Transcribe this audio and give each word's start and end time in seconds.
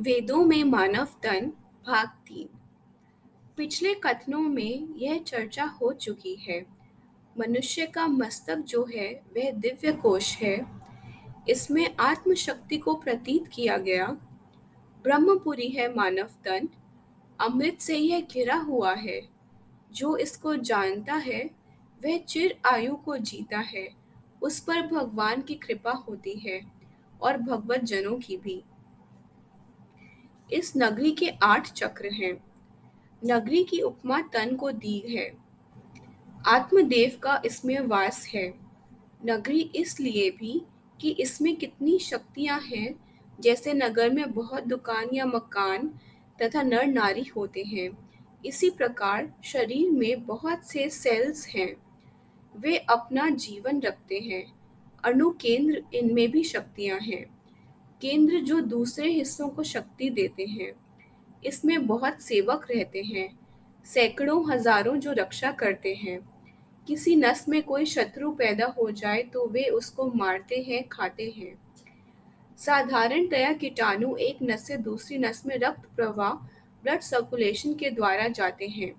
वेदों 0.00 0.44
में 0.44 0.64
मानव 0.64 1.08
तन 1.22 1.52
भाग 1.86 2.08
तीन। 2.08 2.48
पिछले 3.56 3.94
कथनों 3.94 4.40
में 4.40 4.94
यह 4.96 5.18
चर्चा 5.18 5.64
हो 5.64 5.92
चुकी 5.92 6.34
है। 6.34 6.66
मनुष्य 7.38 7.86
का 7.86 8.06
मस्तक 8.06 8.56
जो 8.56 8.88
है, 8.96 9.22
वह 9.36 9.50
दिव्य 9.50 9.92
कोश 9.92 10.36
है। 10.36 10.66
इसमें 11.48 11.96
आत्मशक्ति 12.00 12.76
को 12.76 12.94
प्रतीत 12.94 13.46
किया 13.46 13.76
गया। 13.76 14.06
ब्रह्मपुरी 15.02 15.68
है 15.68 15.94
मानव 15.94 16.28
तन। 16.44 16.68
अमृत 17.40 17.78
से 17.80 17.96
यह 17.96 18.20
घिरा 18.20 18.56
हुआ 18.56 18.94
है। 18.94 19.28
जो 19.92 20.16
इसको 20.16 20.56
जानता 20.56 21.14
है, 21.14 21.50
वह 22.04 22.18
चिर 22.18 22.60
आयु 22.66 22.96
को 22.96 23.16
जीता 23.16 23.58
है। 23.58 23.88
उस 24.42 24.60
पर 24.60 24.86
भगवान 24.86 25.42
की 25.42 25.54
कृपा 25.54 25.92
होती 25.92 26.34
है 26.34 26.72
और 27.22 27.36
भगवत 27.38 27.80
जनों 27.80 28.18
की 28.18 28.36
भी। 28.36 28.62
इस 30.52 30.72
नगरी 30.76 31.10
के 31.10 31.28
आठ 31.28 31.72
चक्र 31.72 32.08
हैं। 32.12 32.44
नगरी 33.24 33.64
की 33.64 33.80
उपमा 33.80 34.20
तन 34.20 34.56
को 34.56 34.72
दी 34.72 34.98
है। 34.98 35.32
आत्मदेव 36.46 37.18
का 37.22 37.42
इसमें 37.44 37.80
वास 37.80 38.26
है। 38.26 38.54
नगरी 39.26 39.60
इसलिए 39.60 40.30
भी 40.30 40.62
कि 41.00 41.10
इसमें 41.10 41.56
कितनी 41.56 41.98
शक्तियाँ 41.98 42.60
हैं, 42.60 42.94
जैसे 43.40 43.72
नगर 43.72 44.10
में 44.10 44.32
बहुत 44.32 44.64
दुकान 44.64 45.08
या 45.12 45.26
मकान 45.26 45.88
तथा 46.42 46.62
नर 46.62 46.86
नारी 46.86 47.24
होते 47.36 47.62
हैं। 47.62 48.10
इसी 48.46 48.70
प्रकार 48.70 49.34
शरीर 49.44 49.90
में 49.90 50.26
बहुत 50.26 50.64
से 50.64 50.90
सेल्स 50.90 51.48
हैं। 51.48 51.76
वे 52.56 52.76
अपना 52.76 53.28
जीवन 53.28 53.80
रखते 53.80 54.18
हैं। 54.18 54.52
अणु 55.04 55.30
केंद्र 55.30 55.82
इनमें 55.94 56.30
भी 56.30 56.44
शक्तियाँ 56.44 56.98
हैं। 56.98 57.39
केंद्र 58.02 58.40
जो 58.40 58.60
दूसरे 58.60 59.10
हिस्सों 59.10 59.48
को 59.48 59.62
शक्ति 59.64 60.10
देते 60.10 60.44
हैं। 60.46 60.72
इसमें 61.42 61.86
बहुत 61.86 62.20
सेवक 62.22 62.66
रहते 62.70 63.02
हैं, 63.04 63.28
सैकड़ों 63.84 64.52
हज़ारों 64.52 64.96
जो 64.96 65.12
रक्षा 65.12 65.50
करते 65.52 65.94
हैं। 65.94 66.18
किसी 66.86 67.16
नस 67.16 67.44
में 67.48 67.62
कोई 67.62 67.84
शत्रु 67.86 68.30
पैदा 68.32 68.66
हो 68.78 68.90
जाए 68.90 69.22
तो 69.24 69.46
वे 69.48 69.64
उसको 69.70 70.06
मारते 70.12 70.56
हैं, 70.62 70.82
खाते 70.88 71.32
हैं। 71.36 71.54
साधारणतया 72.58 73.52
कीटाणु 73.52 74.14
एक 74.18 74.38
नस 74.42 74.66
से 74.66 74.76
दूसरी 74.78 75.18
नस 75.18 75.42
में 75.46 75.56
रक्त 75.58 75.86
प्रवाह, 75.96 76.32
ब्लड 76.82 77.00
सर्कुलेशन 77.00 77.74
के 77.74 77.90
द्वारा 77.90 78.26
जाते 78.30 78.66
हैं। 78.68 78.92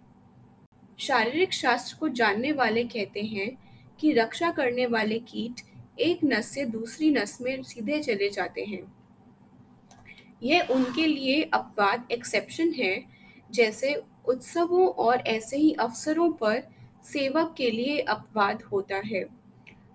शारीरिक 1.00 1.54
शास्त्र 1.54 1.98
को 2.00 2.10
जानने 2.12 2.52
वाले 2.52 2.84
कहते 2.86 3.22
हैं 3.26 3.52
कि 4.00 4.12
रक्षा 4.14 4.52
करने 4.52 4.86
वाले 4.88 5.20
कीट 5.22 5.62
एक 6.00 6.20
नस 6.24 6.48
से 6.48 6.66
दूसरी 6.66 7.12
नस 7.12 7.42
में 7.42 7.64
सीधे 7.64 8.00
चले 8.00 8.30
जाते 8.30 8.62
हैं। 8.62 8.94
यह 10.44 10.68
उनके 10.72 11.08
लिए 11.08 11.44
अपवाद 11.44 12.08
एक्सेप्शन 12.12 12.74
है, 12.74 13.06
जैसे 13.52 14.04
उत्सवों 14.28 14.88
और 14.88 15.18
ऐसे 15.18 15.58
ही 15.58 15.74
अवसरों 15.74 16.32
पर 16.32 16.64
सेवक 17.04 17.56
के 17.58 17.72
लिए 17.72 18.00
अपवाद 18.00 18.62
होता 18.62 18.96
है। 18.96 19.26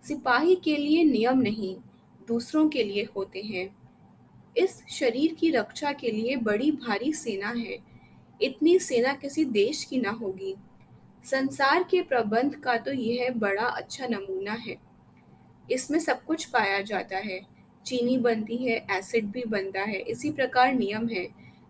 सिपाही 0.02 0.54
के 0.54 0.76
लिए 0.76 1.04
नियम 1.04 1.38
नहीं, 1.38 1.76
दूसरों 2.28 2.68
के 2.68 2.84
लिए 2.84 3.08
होते 3.16 3.42
हैं। 3.42 3.76
इस 4.56 4.82
शरीर 4.90 5.34
की 5.34 5.50
रक्षा 5.50 5.92
के 5.92 6.10
लिए 6.10 6.36
बड़ी 6.36 6.70
भारी 6.70 7.12
सेना 7.12 7.48
है। 7.48 7.78
इतनी 8.42 8.78
सेना 8.78 9.12
किसी 9.12 9.44
देश 9.44 9.84
की 9.84 10.00
ना 10.00 10.10
होगी। 10.10 10.56
संसार 11.24 11.82
के 11.82 12.02
प्रबंध 12.02 12.54
का 12.54 12.76
तो 12.76 12.92
यह 12.92 13.30
बड़ा 13.30 13.66
अच्छा 13.66 14.06
नमूना 14.06 14.52
है। 14.52 14.85
इसमें 15.70 15.98
सब 15.98 16.24
कुछ 16.24 16.44
पाया 16.44 16.80
जाता 16.80 17.18
है। 17.18 17.40
चीनी 17.86 18.18
बनती 18.18 18.56
है 18.56 18.86
एसिड 18.90 19.26
भी 19.26 19.44
बनता 19.44 19.80
है। 19.80 19.98
इसी 19.98 20.30
प्रकार 20.30 20.72
नियम 20.72 21.08
है। 21.08 21.28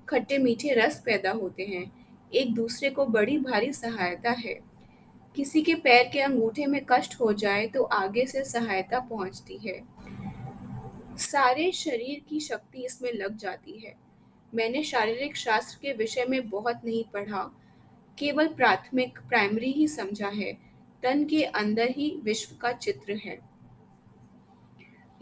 खट्टे 0.09 0.39
मीठे 0.39 0.75
रस 0.75 1.03
पैदा 1.05 1.31
होते 1.31 1.63
हैं। 1.63 2.07
एक 2.35 2.55
दूसरे 2.55 2.91
को 2.91 3.07
बड़ी 3.07 3.39
भारी 3.39 3.73
सहायता 3.73 4.31
है। 4.31 4.61
किसी 5.37 5.63
के 5.63 5.75
पैर 5.75 6.09
के 6.09 6.21
अंगूठे 6.21 6.67
में 6.67 6.81
कष्ट 6.89 7.21
हो 7.21 7.33
जाए 7.33 7.67
तो 7.67 7.83
आगे 7.83 8.27
से 8.27 8.45
सहायता 8.45 9.01
पहुँचती 9.01 9.59
है। 9.59 9.83
सारे 11.19 11.73
शरीर 11.73 12.23
की 12.29 12.41
शक्ति 12.41 12.79
इसमें 12.79 13.13
लग 13.13 13.37
जाती 13.37 13.79
है। 13.79 13.95
मैंने 14.55 14.83
शारीरिक 14.83 15.37
शास्त्र 15.37 15.79
के 15.83 15.93
विषय 15.93 16.27
में 16.29 16.51
बहुत 16.51 16.81
नहीं 16.85 17.05
पढ़ा। 17.05 17.51
केवल 18.19 18.49
प्राथमिक 18.49 19.19
प्राइमरी 19.19 19.73
ही 19.73 19.89
समझा 19.89 20.29
है। 20.29 20.53
तन 21.03 21.25
के 21.25 21.43
अंदर 21.43 21.89
ही 21.91 22.21
विश्व 22.25 22.57
का 22.57 22.73
चित्र 22.73 23.13
है। 23.13 23.46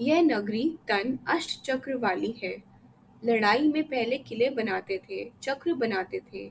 यह 0.00 0.22
नगरी 0.22 0.78
तन 0.88 1.18
अष्ट 1.26 1.62
चक्र 1.62 1.94
वाली 1.94 2.34
है। 2.44 2.62
लड़ाई 3.24 3.68
में 3.68 3.84
पहले 3.84 4.18
किले 4.18 4.50
बनाते 4.50 5.00
थे, 5.10 5.32
चक्र 5.42 5.74
बनाते 5.74 6.20
थे। 6.34 6.50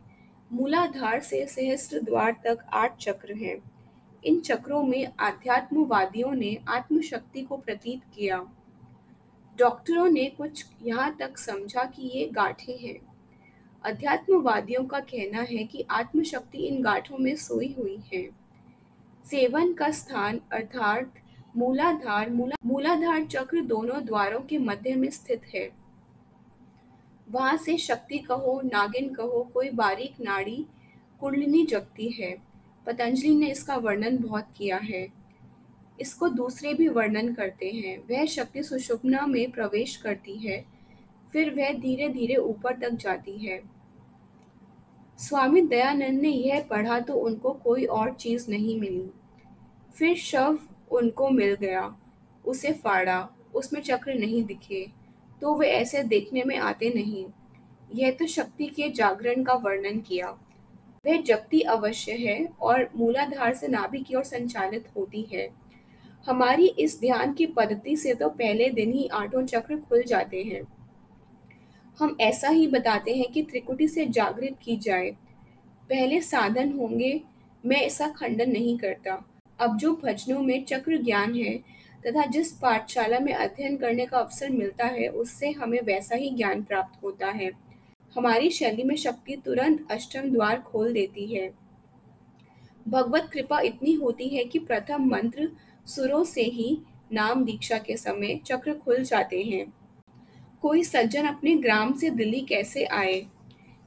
मूलाधार 0.51 1.19
से 1.19 1.45
सहस्त्र 1.45 1.99
द्वार 1.99 2.31
तक 2.31 2.57
आठ 2.73 2.97
चक्र 2.97 3.33
हैं। 3.33 3.71
इन 4.25 4.39
चक्रों 4.41 4.83
में 4.83 5.07
आध्यात्मवादियों 5.19 6.31
ने 6.31 6.57
आत्मशक्ति 6.67 7.41
को 7.41 7.57
प्रतीत 7.57 8.01
किया। 8.15 8.45
डॉक्टरों 9.57 10.07
ने 10.09 10.25
कुछ 10.25 10.65
यहाँ 10.83 11.17
तक 11.19 11.37
समझा 11.37 11.83
कि 11.83 12.19
ये 12.19 12.25
गांठें 12.25 12.77
हैं। 12.77 12.99
अध्यात्मवादियों 13.83 14.85
का 14.85 14.99
कहना 14.99 15.41
है 15.41 15.63
कि 15.63 15.85
आत्मशक्ति 15.89 16.57
इन 16.57 16.83
गांठों 16.83 17.17
में 17.17 17.35
सोई 17.35 17.75
हुई 17.79 17.99
है। 18.13 18.29
सेवन 19.25 19.73
का 19.73 19.91
स्थान 19.91 20.41
अर्थात 20.51 21.13
मूलाधार, 21.57 22.29
मूला, 22.29 22.55
मूलाधार 22.65 23.23
चक्र 23.23 23.61
दोनों 23.61 24.05
द्वारों 24.05 24.39
के 24.39 24.57
मध्य 24.57 24.95
में 24.95 25.09
स्थित 25.09 25.41
है। 25.55 25.69
वहाँ 27.31 27.57
से 27.57 27.77
शक्ति 27.77 28.17
कहो, 28.17 28.61
नागिन 28.65 29.13
कहो, 29.13 29.43
कोई 29.53 29.69
बारीक 29.69 30.19
नाड़ी 30.21 30.65
कुंडलिनी 31.19 31.65
जगती 31.65 32.07
है। 32.09 32.35
पतंजलि 32.85 33.35
ने 33.35 33.47
इसका 33.47 33.75
वर्णन 33.75 34.17
बहुत 34.17 34.47
किया 34.57 34.77
है। 34.77 35.07
इसको 36.01 36.27
दूसरे 36.29 36.73
भी 36.73 36.87
वर्णन 36.87 37.33
करते 37.33 37.69
हैं। 37.69 37.97
वह 38.09 38.25
शक्ति 38.25 38.63
सुषुप्ना 38.63 39.25
में 39.25 39.51
प्रवेश 39.51 39.95
करती 39.97 40.35
है, 40.37 40.63
फिर 41.31 41.49
वह 41.49 41.73
धीरे 41.73 42.09
धीरे 42.09 42.35
ऊपर 42.35 42.79
तक 42.79 42.93
जाती 42.93 43.37
है। 43.37 43.61
स्वामी 45.17 45.61
दयानंद 45.61 46.21
ने 46.21 46.29
यह 46.29 46.65
पढ़ा 46.69 46.99
तो 46.99 47.13
उनको 47.13 47.51
कोई 47.53 47.85
और 47.85 48.13
चीज़ 48.13 48.49
नहीं 48.49 48.79
मिली। 48.79 49.09
फिर 49.95 50.15
शव 50.15 50.59
उनको 50.91 51.29
मिल 51.29 51.53
गया। 51.55 51.95
उसे 52.45 52.71
फाड़ा, 52.73 53.29
उसमें 53.55 53.81
चक्र 53.81 54.13
नहीं 54.13 54.43
दिखे 54.43 54.85
तो 55.41 55.53
वे 55.55 55.67
ऐसे 55.67 56.03
देखने 56.03 56.43
में 56.43 56.57
आते 56.57 56.89
नहीं। 56.89 57.25
यह 57.95 58.11
तो 58.11 58.25
शक्ति 58.27 58.65
के 58.65 58.89
जागरण 58.89 59.43
का 59.43 59.53
वर्णन 59.55 59.99
किया। 59.99 60.27
वह 61.05 61.21
जगती 61.21 61.61
अवश्य 61.61 62.11
है 62.11 62.45
और 62.61 62.89
मूलाधार 62.95 63.53
से 63.53 63.67
नाभि 63.67 63.99
की 63.99 64.15
ओर 64.15 64.23
संचालित 64.23 64.85
होती 64.97 65.21
है। 65.33 65.47
हमारी 66.27 66.67
इस 66.79 66.99
ध्यान 66.99 67.33
की 67.33 67.45
पद्धति 67.47 67.95
से 67.95 68.13
तो 68.13 68.29
पहले 68.29 68.69
दिन 68.69 68.93
ही 68.93 69.07
आठों 69.07 69.45
चक्र 69.45 69.77
खुल 69.79 70.03
जाते 70.03 70.43
हैं। 70.43 70.61
हम 71.99 72.15
ऐसा 72.21 72.49
ही 72.49 72.67
बताते 72.67 73.15
हैं 73.15 73.31
कि 73.31 73.43
त्रिकुटी 73.43 73.87
से 73.87 74.05
जागृत 74.05 74.57
की 74.63 74.77
जाए। 74.77 75.09
पहले 75.89 76.21
साधन 76.21 76.71
होंगे, 76.71 77.21
मैं 77.63 77.77
ऐसा 77.77 78.07
खंडन 78.09 78.51
नहीं 78.51 78.77
करता। 78.77 79.23
अब 79.63 79.77
जो 79.77 80.01
भजनों 80.03 80.41
में 80.41 80.63
चक्र 80.65 80.97
ज्ञान 80.97 81.35
है 81.35 81.57
तथा 82.07 82.25
जिस 82.25 82.51
पाठशाला 82.51 83.19
में 83.19 83.33
अध्ययन 83.33 83.77
करने 83.77 84.05
का 84.05 84.17
अवसर 84.17 84.49
मिलता 84.49 84.85
है, 84.85 85.07
उससे 85.07 85.51
हमें 85.51 85.81
वैसा 85.81 86.15
ही 86.15 86.29
ज्ञान 86.29 86.63
प्राप्त 86.63 87.03
होता 87.03 87.27
है। 87.27 87.51
हमारी 88.15 88.49
शैली 88.49 88.83
में 88.83 88.95
शक्ति 88.95 89.35
तुरंत 89.45 89.91
अष्टम 89.91 90.21
द्वार 90.21 90.59
खोल 90.59 90.93
देती 90.93 91.25
है। 91.35 91.53
भगवत 92.87 93.29
कृपा 93.33 93.59
इतनी 93.59 93.93
होती 93.93 94.27
है 94.29 94.43
कि 94.43 94.59
प्रथम 94.59 95.05
मंत्र 95.09 95.49
सुरों 95.85 96.23
से 96.23 96.41
ही 96.41 96.77
नाम 97.11 97.45
दीक्षा 97.45 97.77
के 97.77 97.97
समय 97.97 98.35
चक्र 98.45 98.73
खुल 98.73 99.03
जाते 99.03 99.41
हैं। 99.41 99.73
कोई 100.61 100.83
सज्जन 100.83 101.25
अपने 101.25 101.55
ग्राम 101.55 101.93
से 101.93 102.09
दिल्ली 102.09 102.41
कैसे 102.41 102.85
आए? 102.85 103.25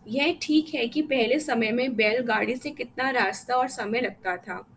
यह 0.09 0.39
ठीक 0.43 0.75
है 0.75 0.87
कि 0.89 1.03
पहले 1.03 1.39
समय 1.39 1.71
में 1.71 1.97
बैलगाड़ी 1.97 2.57
से 2.57 2.71
कितना 2.71 3.11
रास्ता 3.11 3.55
और 3.55 3.69
समय 3.69 4.01
लगता 4.01 4.37
था। 4.37 4.76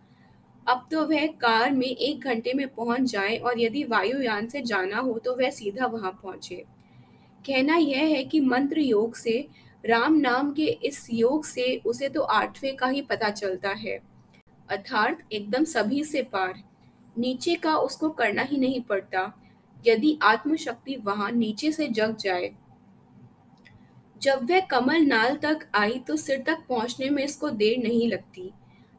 अब 0.69 0.85
तो 0.91 1.03
वह 1.05 1.25
कार 1.41 1.71
में 1.71 1.87
एक 1.87 2.23
घंटे 2.23 2.53
में 2.53 2.67
पहुँच 2.67 3.01
जाए 3.01 3.37
और 3.37 3.59
यदि 3.59 3.83
वायुयान 3.83 4.47
से 4.47 4.61
जाना 4.61 4.99
हो 4.99 5.17
तो 5.19 5.35
वह 5.35 5.49
सीधा 5.49 5.85
वहाँ 5.85 6.11
पहुँचे। 6.23 6.63
कहना 7.45 7.75
यह 7.75 8.05
है 8.05 8.23
कि 8.23 8.39
मंत्र 8.39 8.79
योग 8.79 9.15
से, 9.15 9.47
राम 9.83 10.15
नाम 10.15 10.51
के 10.53 10.65
इस 10.65 11.07
योग 11.13 11.45
से 11.45 11.75
उसे 11.85 12.09
तो 12.09 12.21
आठवें 12.21 12.75
का 12.75 12.87
ही 12.87 13.01
पता 13.01 13.29
चलता 13.29 13.69
है। 13.69 13.99
अर्थात 14.69 15.23
एकदम 15.31 15.63
सभी 15.63 16.03
से 16.03 16.21
पार। 16.23 16.53
नीचे 17.17 17.55
का 17.55 17.75
उसको 17.77 18.09
करना 18.09 18.41
ही 18.41 18.57
नहीं 18.57 18.81
पड़ता। 18.81 19.31
यदि 19.87 20.17
आत्मशक्ति 20.23 20.95
वहाँ 20.95 21.31
नीचे 21.31 21.71
से 21.71 21.87
जग 21.87 22.15
जाए। 22.17 22.51
जब 24.21 24.49
वह 24.51 24.59
कमल 24.61 25.05
नाल 25.05 25.35
तक 25.35 25.67
आई 25.75 25.99
तो 25.99 26.15
सिर 26.15 26.43
तक 26.47 26.63
पहुँचने 26.69 27.09
में 27.09 27.23
इसको 27.23 27.49
देर 27.49 27.77
नहीं 27.83 28.07
लगती। 28.07 28.51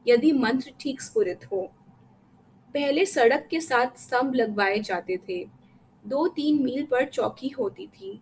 यदि 0.07 0.33
मंत्र 0.33 0.73
ठीक 0.81 1.01
स्फुरित 1.01 1.45
हो। 1.53 1.61
पहले 2.75 3.05
सड़क 3.07 3.47
के 3.51 3.61
साथ 3.61 3.99
स्तंभ 3.99 4.35
लगवाए 4.35 4.79
जाते 4.81 5.17
थे। 5.29 5.45
दो 6.05 6.27
तीन 6.29 6.63
मील 6.63 6.85
पर 6.87 7.05
चौकी 7.07 7.49
होती 7.49 7.87
थी 7.89 8.21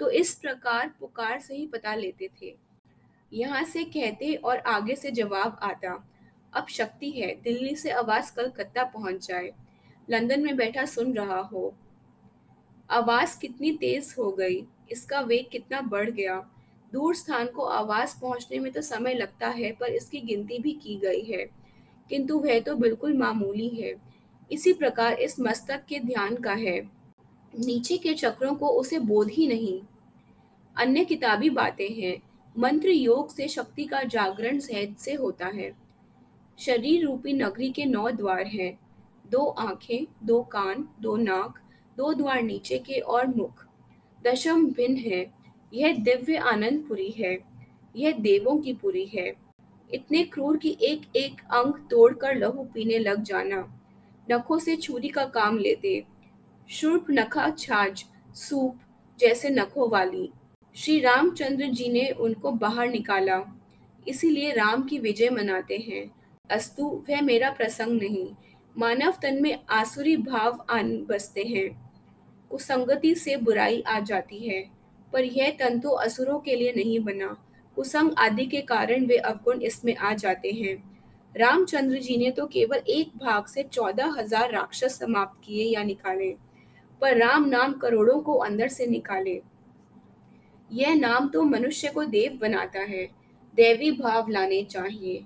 तो 0.00 0.10
इस 0.10 0.34
प्रकार 0.34 0.92
पुकार 1.00 1.40
से 1.40 1.54
ही 1.56 1.66
पता 1.66 1.94
लेते 1.94 2.28
थे। 2.42 2.54
यहाँ 3.32 3.64
से 3.64 3.82
कहते 3.86 4.34
और 4.34 4.58
आगे 4.58 4.94
से 4.96 5.10
जवाब 5.10 5.58
आता, 5.62 5.92
अब 6.52 6.66
शक्ति 6.68 7.10
है, 7.10 7.34
दिल्ली 7.42 7.74
से 7.76 7.90
आवाज़ 7.90 8.32
कलकत्ता 8.34 8.84
पहुँच 8.84 9.26
जाए। 9.26 9.50
लंदन 10.08 10.42
में 10.42 10.56
बैठा 10.56 10.84
सुन 10.84 11.12
रहा 11.14 11.38
हो। 11.42 11.72
आवाज़ 12.90 13.38
कितनी 13.40 13.72
तेज 13.72 14.14
हो 14.18 14.30
गई, 14.32 14.64
इसका 14.92 15.20
वेग 15.20 15.48
कितना 15.52 15.80
बढ़ 15.82 16.10
गया। 16.10 16.38
दूर 16.92 17.14
स्थान 17.14 17.46
को 17.46 17.62
आवाज़ 17.62 18.20
पहुँचने 18.20 18.58
में 18.58 18.72
तो 18.72 18.82
समय 18.82 19.14
लगता 19.14 19.48
है, 19.48 19.72
पर 19.72 19.86
इसकी 19.86 20.20
गिनती 20.20 20.58
भी 20.58 20.72
की 20.72 20.96
गई 20.96 21.20
है। 21.20 21.46
किंतु 22.08 22.38
वह 22.38 22.60
तो 22.60 22.76
बिल्कुल 22.76 23.18
मामूली 23.18 23.68
है। 23.68 23.94
इसी 24.52 24.72
प्रकार 24.72 25.12
इस 25.12 25.40
मस्तक 25.40 25.84
के 25.88 25.98
ध्यान 25.98 26.36
का 26.36 26.52
है। 26.52 26.80
नीचे 27.58 27.96
के 27.96 28.14
चक्रों 28.14 28.54
को 28.54 28.68
उसे 28.68 28.98
बोध 28.98 29.28
ही 29.28 29.46
नहीं। 29.46 29.82
अन्य 30.76 31.04
किताबी 31.04 31.50
बातें 31.50 31.90
हैं। 31.90 32.22
मंत्र 32.58 32.88
योग 32.88 33.34
से 33.34 33.48
शक्ति 33.48 33.84
का 33.84 34.02
जागरण 34.02 34.58
सहज 34.58 34.96
से 34.96 35.14
होता 35.14 35.46
है। 35.46 35.72
शरीर 36.58 37.04
रूपी 37.04 37.32
नगरी 37.32 37.70
के 37.70 37.84
नौ 37.84 38.10
द्वार 38.10 38.46
हैं। 38.46 38.78
दो 39.30 39.46
आँखें, 39.46 40.26
दो 40.26 40.42
कान, 40.42 40.88
दो 41.00 41.16
नाक, 41.16 41.58
दो 41.96 42.12
द्वार 42.12 42.42
नीचे 42.42 42.78
के 42.78 42.98
और 42.98 43.26
मुख। 43.26 43.66
दशम 44.24 44.66
भिन्न 44.66 44.96
है। 44.96 45.39
यह 45.74 45.92
दिव्य 45.92 46.36
आनंदपुरी 46.36 47.10
है। 47.10 47.38
यह 47.96 48.12
देवों 48.12 48.58
की 48.58 48.72
पुरी 48.72 49.04
है। 49.04 49.32
इतने 49.94 50.22
क्रूर 50.22 50.56
की 50.56 50.78
एक 50.82 51.16
एक 51.16 51.40
अंग 51.40 51.72
तोड़कर 51.90 52.34
लहू 52.34 52.64
पीने 52.64 52.98
लग 52.98 53.22
जाना। 53.22 53.80
नखों 54.30 54.58
से 54.58 54.76
छुरी 54.76 55.08
का 55.08 55.24
काम 55.24 55.58
लेते 55.58 56.04
शुर्प, 56.70 57.06
नखा, 57.10 57.50
छाछ, 57.50 58.06
सूप 58.34 58.78
जैसे 59.18 59.50
नखों 59.50 59.90
वाली। 59.90 60.30
श्री 60.76 61.00
रामचंद्र 61.00 61.64
जी 61.64 61.88
ने 61.88 62.10
उनको 62.10 62.52
बाहर 62.52 62.88
निकाला। 62.88 63.60
इसीलिए 64.08 64.52
राम 64.52 64.82
की 64.82 64.98
विजय 64.98 65.30
मनाते 65.30 65.76
हैं। 65.76 66.10
अस्तु, 66.50 67.04
वह 67.10 67.20
मेरा 67.20 67.50
प्रसंग 67.50 68.02
नहीं। 68.02 68.34
मानव 68.78 69.10
तन 69.22 69.42
में 69.42 69.58
आसुरी 69.70 70.16
भाव 70.16 70.66
आन 70.70 71.06
बसते 71.08 71.42
हैं। 71.42 71.92
कुसंगति 72.50 73.14
से 73.14 73.36
बुराई 73.36 73.80
आ 73.80 74.00
जाती 74.00 74.38
है। 74.38 74.79
पर 75.12 75.24
यह 75.24 75.56
तन 75.60 75.78
तो 75.80 75.90
असुरों 75.98 76.38
के 76.38 76.56
लिए 76.56 76.72
नहीं 76.74 76.98
बना। 77.00 77.36
कुसंग 77.76 78.12
आदि 78.18 78.46
के 78.46 78.60
कारण 78.62 79.06
वे 79.06 79.16
अवगुण 79.16 79.60
इसमें 79.62 79.94
आ 79.96 80.12
जाते 80.14 80.50
हैं। 80.52 80.76
रामचंद्र 81.34 81.98
जी 81.98 82.16
ने 82.16 82.30
तो 82.30 82.46
केवल 82.46 82.82
एक 82.90 83.10
भाग 83.18 83.46
से 83.46 83.62
चौदह 83.64 84.14
हज़ार 84.18 84.50
राक्षस 84.52 84.98
समाप्त 84.98 85.40
किए 85.44 85.64
या 85.66 85.82
निकाले, 85.84 86.30
पर 87.00 87.16
राम 87.16 87.48
नाम 87.48 87.72
करोड़ों 87.74 88.20
को 88.20 88.34
अंदर 88.38 88.68
से 88.68 88.86
निकाले। 88.86 89.40
यह 90.70 90.94
नाम 90.94 91.28
तो 91.28 91.42
मनुष्य 91.44 91.88
को 91.88 92.04
देव 92.06 92.38
बनाता 92.42 92.80
है, 92.80 93.04
देवी 93.54 93.90
भाव 93.92 94.30
लाने 94.30 94.62
चाहिए। 94.64 95.22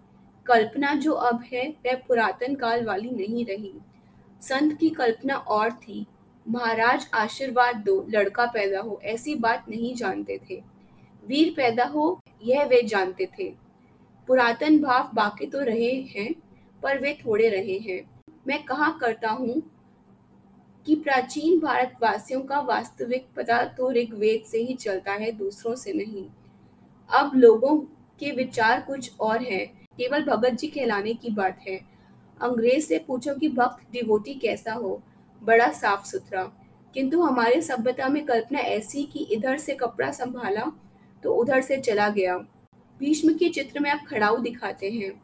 कल्पना 0.46 0.92
जो 0.96 1.12
अब 1.12 1.42
है, 1.52 1.68
वह 1.86 1.94
पुरातन 2.08 2.54
काल 2.54 2.84
वाली 2.84 3.10
नहीं 3.12 3.44
रही। 3.46 3.72
संत 4.40 4.76
की 4.78 4.88
कल्पना 4.92 5.36
और 5.36 5.70
थी 5.72 6.06
महाराज 6.48 7.06
आशीर्वाद 7.14 7.76
दो, 7.76 8.06
लड़का 8.10 8.46
पैदा 8.46 8.80
हो, 8.80 9.00
ऐसी 9.04 9.34
बात 9.34 9.64
नहीं 9.68 9.94
जानते 9.94 10.40
थे। 10.50 10.62
वीर 11.26 11.54
पैदा 11.56 11.84
हो, 11.84 12.20
यह 12.42 12.64
वे 12.64 12.82
जानते 12.82 13.28
थे। 13.38 13.54
पुरातन 14.26 14.78
भाव 14.82 15.10
बाकी 15.14 15.46
तो 15.46 15.60
रहे 15.60 15.92
हैं, 15.92 16.34
पर 16.82 16.98
वे 16.98 17.18
थोड़े 17.26 17.48
रहे 17.48 17.78
हैं। 17.78 18.22
मैं 18.46 18.64
कहा 18.64 18.98
करता 19.00 19.30
हूँ 19.30 19.62
कि 20.86 20.94
प्राचीन 20.94 21.60
भारतवासियों 21.60 22.40
का 22.40 22.60
वास्तविक 22.60 23.26
पता 23.36 23.64
तो 23.64 23.90
ऋग्वेद 23.90 24.44
से 24.44 24.58
ही 24.58 24.74
चलता 24.74 25.12
है, 25.12 25.32
दूसरों 25.32 25.74
से 25.74 25.92
नहीं। 25.92 26.26
अब 27.10 27.30
लोगों 27.34 27.78
के 28.20 28.30
विचार 28.30 28.80
कुछ 28.80 29.12
और 29.20 29.42
है। 29.42 29.66
केवल 29.96 30.24
भगत 30.24 30.50
जी 30.50 30.66
कहलाने 30.66 31.14
की 31.14 31.30
बात 31.30 31.60
है। 31.68 31.80
अंग्रेज़ 32.42 32.86
से 32.86 32.98
पूछो 32.98 33.34
कि 33.34 33.48
भक्त, 33.48 33.92
डिवोटी 33.92 34.34
कैसा 34.34 34.72
हो? 34.72 35.02
बड़ा 35.44 35.68
साफ़ 35.68 36.04
सुथरा। 36.04 36.44
किंतु 36.94 37.22
हमारे 37.22 37.62
सभ्यता 37.62 38.08
में 38.08 38.24
कल्पना 38.24 38.58
ऐसी 38.58 39.04
कि 39.04 39.18
इधर 39.24 39.58
से 39.58 39.74
कपड़ा 39.74 40.10
संभाला 40.10 40.72
तो 41.24 41.34
उधर 41.34 41.60
से 41.60 41.76
चला 41.76 42.08
गया। 42.08 42.38
भीष्म 42.98 43.34
के 43.34 43.48
चित्र 43.48 43.80
में 43.80 43.90
आप 43.90 44.04
खड़ाऊ 44.08 44.36
दिखाते 44.36 44.90
हैं। 44.90 45.22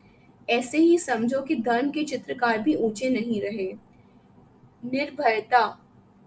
ऐसे 0.51 0.79
ही 0.79 0.99
समझो 0.99 1.41
कि 1.41 1.55
धर्म 1.55 1.91
के 1.91 2.05
चित्रकार 2.05 2.59
भी 2.59 2.75
ऊँचे 2.75 3.11
नहीं 3.11 3.43
रहे। 3.43 3.73
निर्भयता 4.85 5.81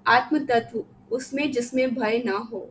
आत्म 0.07 0.45
तत्व 0.45 0.85
उसमें 1.11 1.51
जिसमें 1.51 1.95
भय 1.95 2.21
ना 2.25 2.37
हो। 2.37 2.69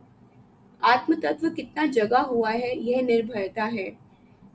आत्म 0.83 1.15
तत्व 1.15 1.49
कितना 1.49 1.85
जगा 1.85 2.19
हुआ 2.19 2.49
है, 2.49 2.79
यह 2.79 3.01
निर्भयता 3.01 3.63
है। 3.63 3.97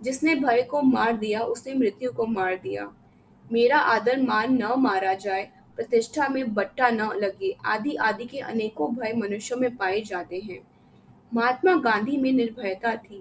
जिसने 0.02 0.34
भय 0.34 0.62
को 0.62 0.82
मार 0.82 1.16
दिया, 1.16 1.40
उसने 1.40 1.74
मृत्यु 1.74 2.12
को 2.12 2.26
मार 2.26 2.56
दिया। 2.56 2.92
मेरा 3.52 3.78
आदर 3.78 4.22
मान 4.22 4.52
न 4.52 4.74
मारा 4.78 5.14
जाए 5.14 5.50
प्रतिष्ठा 5.78 6.28
में 6.28 6.54
बट्टा 6.54 6.88
न 6.90 7.00
लगे 7.14 7.50
आदि 7.64 7.94
आदि 7.94 8.24
के 8.24 8.38
अनेकों 8.38 8.94
भय 8.94 9.12
मनुष्यों 9.12 9.58
में 9.58 9.76
पाए 9.76 10.00
जाते 10.00 10.40
हैं। 10.40 10.58
महात्मा 11.34 11.74
गांधी 11.74 12.16
में 12.16 12.32
निर्भयता 12.32 12.94
थी, 12.96 13.18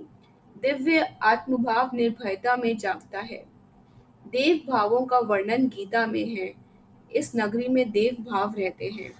दिव्य 0.62 1.00
आत्मभाव 1.21 1.89
निर्भयता 1.94 2.56
में 2.56 2.77
जागता 2.77 3.19
है। 3.19 3.44
देव 4.27 4.62
भावों 4.71 5.01
का 5.06 5.19
वर्णन 5.19 5.68
गीता 5.68 6.06
में 6.07 6.25
है, 6.30 6.54
इस 7.15 7.31
नगरी 7.36 7.68
में 7.68 7.89
देव 7.92 8.24
भाव 8.24 8.56
रहते 8.57 8.86
हैं। 8.86 9.12